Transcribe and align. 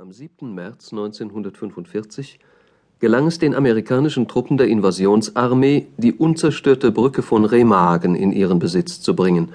Am 0.00 0.12
7. 0.12 0.54
März 0.54 0.92
1945 0.92 2.38
gelang 3.00 3.26
es 3.26 3.40
den 3.40 3.52
amerikanischen 3.52 4.28
Truppen 4.28 4.56
der 4.56 4.68
Invasionsarmee, 4.68 5.86
die 5.96 6.12
unzerstörte 6.12 6.92
Brücke 6.92 7.22
von 7.22 7.44
Remagen 7.44 8.14
in 8.14 8.30
ihren 8.30 8.60
Besitz 8.60 9.00
zu 9.00 9.16
bringen, 9.16 9.48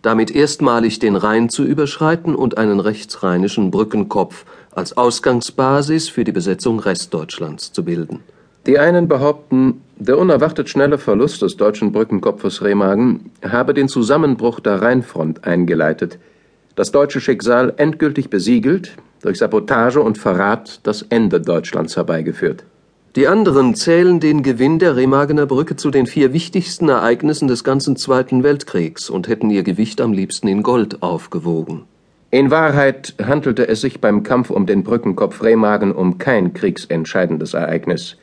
damit 0.00 0.30
erstmalig 0.30 1.00
den 1.00 1.16
Rhein 1.16 1.48
zu 1.48 1.64
überschreiten 1.64 2.36
und 2.36 2.58
einen 2.58 2.78
rechtsrheinischen 2.78 3.72
Brückenkopf 3.72 4.44
als 4.70 4.96
Ausgangsbasis 4.96 6.08
für 6.08 6.22
die 6.22 6.30
Besetzung 6.30 6.78
Restdeutschlands 6.78 7.72
zu 7.72 7.84
bilden. 7.84 8.20
Die 8.68 8.78
einen 8.78 9.08
behaupten, 9.08 9.82
der 9.96 10.16
unerwartet 10.16 10.68
schnelle 10.68 10.98
Verlust 10.98 11.42
des 11.42 11.56
deutschen 11.56 11.90
Brückenkopfes 11.90 12.62
Remagen 12.62 13.32
habe 13.42 13.74
den 13.74 13.88
Zusammenbruch 13.88 14.60
der 14.60 14.80
Rheinfront 14.80 15.42
eingeleitet, 15.42 16.20
das 16.76 16.92
deutsche 16.92 17.20
Schicksal 17.20 17.74
endgültig 17.78 18.30
besiegelt 18.30 18.96
durch 19.22 19.38
Sabotage 19.38 20.00
und 20.00 20.18
Verrat 20.18 20.80
das 20.84 21.02
Ende 21.02 21.40
Deutschlands 21.40 21.96
herbeigeführt. 21.96 22.64
Die 23.16 23.26
anderen 23.26 23.74
zählen 23.74 24.20
den 24.20 24.42
Gewinn 24.42 24.78
der 24.78 24.94
Remagener 24.94 25.46
Brücke 25.46 25.76
zu 25.76 25.90
den 25.90 26.06
vier 26.06 26.32
wichtigsten 26.32 26.88
Ereignissen 26.88 27.48
des 27.48 27.64
ganzen 27.64 27.96
Zweiten 27.96 28.42
Weltkriegs 28.42 29.10
und 29.10 29.28
hätten 29.28 29.50
ihr 29.50 29.62
Gewicht 29.62 30.00
am 30.00 30.12
liebsten 30.12 30.46
in 30.46 30.62
Gold 30.62 31.02
aufgewogen. 31.02 31.84
In 32.30 32.50
Wahrheit 32.50 33.14
handelte 33.20 33.66
es 33.66 33.80
sich 33.80 34.00
beim 34.00 34.22
Kampf 34.22 34.50
um 34.50 34.66
den 34.66 34.84
Brückenkopf 34.84 35.42
Remagen 35.42 35.92
um 35.92 36.18
kein 36.18 36.52
kriegsentscheidendes 36.52 37.54
Ereignis, 37.54 38.18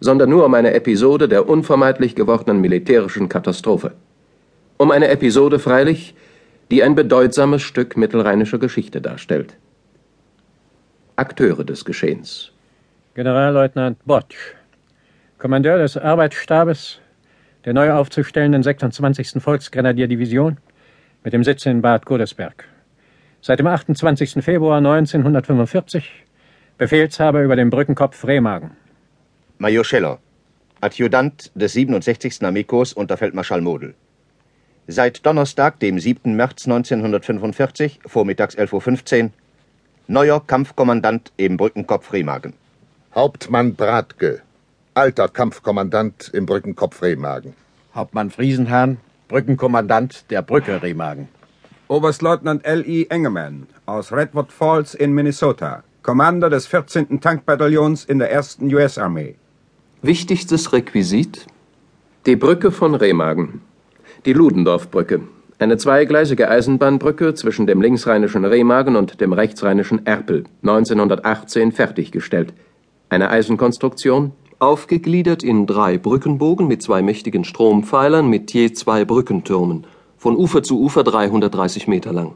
sondern 0.00 0.28
nur 0.28 0.44
um 0.44 0.52
eine 0.52 0.74
Episode 0.74 1.28
der 1.28 1.48
unvermeidlich 1.48 2.14
gewordenen 2.14 2.60
militärischen 2.60 3.30
Katastrophe. 3.30 3.92
Um 4.76 4.90
eine 4.90 5.08
Episode 5.08 5.58
freilich, 5.58 6.14
die 6.70 6.82
ein 6.82 6.94
bedeutsames 6.94 7.62
Stück 7.62 7.96
mittelrheinischer 7.96 8.58
Geschichte 8.58 9.00
darstellt. 9.00 9.56
Akteure 11.18 11.64
des 11.64 11.84
Geschehens. 11.84 12.52
Generalleutnant 13.14 13.98
Botsch, 14.06 14.54
Kommandeur 15.38 15.78
des 15.78 15.96
Arbeitsstabes 15.96 17.00
der 17.64 17.74
neu 17.74 17.90
aufzustellenden 17.92 18.62
26. 18.62 19.42
Volksgrenadierdivision 19.42 20.58
mit 21.24 21.32
dem 21.32 21.42
Sitz 21.42 21.66
in 21.66 21.82
Bad 21.82 22.06
Godesberg. 22.06 22.66
Seit 23.42 23.58
dem 23.58 23.66
28. 23.66 24.44
Februar 24.44 24.78
1945 24.78 26.08
Befehlshaber 26.78 27.42
über 27.42 27.56
den 27.56 27.70
Brückenkopf 27.70 28.24
Remagen. 28.24 28.76
Major 29.58 29.84
Scheller, 29.84 30.20
Adjutant 30.80 31.50
des 31.56 31.72
67. 31.72 32.44
Armeekorps 32.44 32.92
unter 32.92 33.16
Feldmarschall 33.16 33.60
Model. 33.60 33.94
Seit 34.86 35.26
Donnerstag, 35.26 35.80
dem 35.80 35.98
7. 35.98 36.36
März 36.36 36.66
1945, 36.66 37.98
vormittags 38.06 38.56
11.15 38.56 39.24
Uhr, 39.24 39.30
Neuer 40.10 40.40
Kampfkommandant 40.40 41.32
im 41.36 41.58
Brückenkopf 41.58 42.14
Remagen. 42.14 42.54
Hauptmann 43.14 43.74
Bratke, 43.74 44.40
alter 44.94 45.28
Kampfkommandant 45.28 46.30
im 46.32 46.46
Brückenkopf 46.46 47.02
Remagen. 47.02 47.52
Hauptmann 47.94 48.30
Friesenhahn, 48.30 48.96
Brückenkommandant 49.28 50.24
der 50.30 50.40
Brücke 50.40 50.82
Remagen. 50.82 51.28
Oberstleutnant 51.88 52.64
L.I. 52.64 53.08
Engemann 53.10 53.66
aus 53.84 54.10
Redwood 54.10 54.50
Falls 54.50 54.94
in 54.94 55.12
Minnesota, 55.12 55.84
Commander 56.02 56.48
des 56.48 56.66
14. 56.66 57.20
Tankbataillons 57.20 58.06
in 58.06 58.18
der 58.18 58.34
1. 58.34 58.60
US-Armee. 58.62 59.34
Wichtigstes 60.00 60.72
Requisit: 60.72 61.44
die 62.24 62.36
Brücke 62.36 62.72
von 62.72 62.94
Remagen, 62.94 63.60
die 64.24 64.32
Ludendorffbrücke, 64.32 65.20
eine 65.58 65.76
zweigleisige 65.76 66.48
Eisenbahnbrücke 66.48 67.34
zwischen 67.34 67.66
dem 67.66 67.82
linksrheinischen 67.82 68.44
Remagen 68.44 68.94
und 68.94 69.20
dem 69.20 69.32
rechtsrheinischen 69.32 70.06
Erpel, 70.06 70.44
1918 70.62 71.72
fertiggestellt. 71.72 72.54
Eine 73.08 73.30
Eisenkonstruktion, 73.30 74.32
aufgegliedert 74.60 75.42
in 75.42 75.66
drei 75.66 75.98
Brückenbogen 75.98 76.68
mit 76.68 76.82
zwei 76.82 77.02
mächtigen 77.02 77.44
Strompfeilern 77.44 78.28
mit 78.28 78.52
je 78.52 78.72
zwei 78.72 79.04
Brückentürmen, 79.04 79.84
von 80.16 80.36
Ufer 80.36 80.62
zu 80.62 80.80
Ufer 80.80 81.04
330 81.04 81.88
Meter 81.88 82.12
lang. 82.12 82.34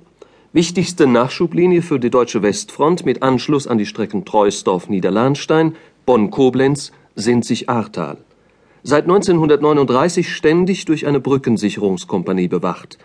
Wichtigste 0.52 1.06
Nachschublinie 1.06 1.82
für 1.82 1.98
die 1.98 2.10
deutsche 2.10 2.42
Westfront 2.42 3.06
mit 3.06 3.22
Anschluss 3.22 3.66
an 3.66 3.78
die 3.78 3.86
Strecken 3.86 4.24
Treusdorf-Niederlahnstein, 4.24 5.76
Bonn-Koblenz, 6.06 6.92
Sinzig-Ahrtal. 7.14 8.18
Seit 8.84 9.04
1939 9.04 10.28
ständig 10.34 10.86
durch 10.86 11.06
eine 11.06 11.20
Brückensicherungskompanie 11.20 12.48
bewacht. 12.48 12.98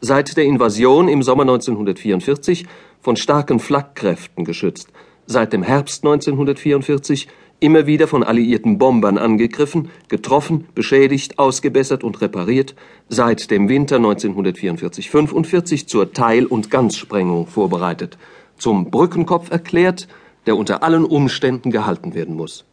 Seit 0.00 0.38
der 0.38 0.44
Invasion 0.44 1.06
im 1.06 1.22
Sommer 1.22 1.42
1944 1.42 2.64
von 3.02 3.16
starken 3.16 3.60
Flakkräften 3.60 4.46
geschützt, 4.46 4.88
seit 5.26 5.52
dem 5.52 5.62
Herbst 5.62 6.02
1944 6.02 7.28
immer 7.60 7.86
wieder 7.86 8.08
von 8.08 8.22
alliierten 8.22 8.78
Bombern 8.78 9.18
angegriffen, 9.18 9.90
getroffen, 10.08 10.66
beschädigt, 10.74 11.38
ausgebessert 11.38 12.04
und 12.04 12.22
repariert, 12.22 12.74
seit 13.10 13.50
dem 13.50 13.68
Winter 13.68 13.98
1944-45 13.98 15.86
zur 15.86 16.14
Teil- 16.14 16.46
und 16.46 16.70
Ganzsprengung 16.70 17.46
vorbereitet, 17.46 18.16
zum 18.56 18.90
Brückenkopf 18.90 19.50
erklärt, 19.50 20.08
der 20.46 20.56
unter 20.56 20.82
allen 20.82 21.04
Umständen 21.04 21.70
gehalten 21.70 22.14
werden 22.14 22.34
muss. 22.34 22.64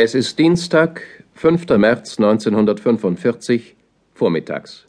Es 0.00 0.14
ist 0.14 0.38
Dienstag, 0.38 1.02
5. 1.34 1.70
März 1.70 2.18
1945, 2.20 3.74
vormittags. 4.14 4.86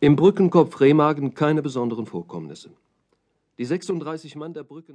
Im 0.00 0.16
Brückenkopf 0.16 0.80
Remagen 0.80 1.34
keine 1.34 1.62
besonderen 1.62 2.06
Vorkommnisse. 2.06 2.70
Die 3.56 3.64
36 3.64 4.34
Mann 4.34 4.52
der 4.52 4.64
Brücken 4.64 4.94